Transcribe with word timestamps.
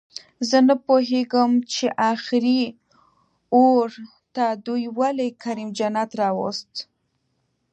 زه 0.49 0.57
نپوهېږم 0.67 1.51
چې 1.73 1.85
اخري 2.13 2.61
اوور 3.55 3.89
ته 4.35 4.45
دوئ 4.65 4.85
ولې 4.99 5.27
کریم 5.43 5.69
جنت 5.77 6.09
راووست 6.19 6.73